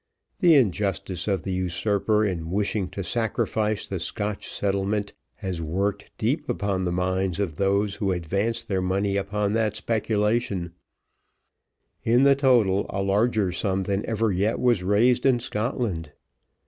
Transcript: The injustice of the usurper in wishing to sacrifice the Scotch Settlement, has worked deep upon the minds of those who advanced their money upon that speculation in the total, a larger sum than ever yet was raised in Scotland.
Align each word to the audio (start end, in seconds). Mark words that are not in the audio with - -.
The 0.39 0.55
injustice 0.55 1.27
of 1.27 1.43
the 1.43 1.51
usurper 1.53 2.25
in 2.25 2.49
wishing 2.49 2.89
to 2.89 3.03
sacrifice 3.03 3.85
the 3.85 3.99
Scotch 3.99 4.47
Settlement, 4.49 5.13
has 5.35 5.61
worked 5.61 6.09
deep 6.17 6.49
upon 6.49 6.85
the 6.85 6.91
minds 6.91 7.39
of 7.39 7.57
those 7.57 7.97
who 7.97 8.11
advanced 8.11 8.67
their 8.67 8.81
money 8.81 9.15
upon 9.15 9.53
that 9.53 9.75
speculation 9.75 10.71
in 12.03 12.23
the 12.23 12.33
total, 12.33 12.87
a 12.89 13.03
larger 13.03 13.51
sum 13.51 13.83
than 13.83 14.03
ever 14.07 14.31
yet 14.31 14.57
was 14.59 14.81
raised 14.81 15.23
in 15.23 15.39
Scotland. 15.39 16.11